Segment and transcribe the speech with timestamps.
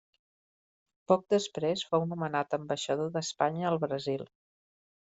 [1.11, 4.29] Poc després fou nomenat ambaixador d'Espanya al Brasil.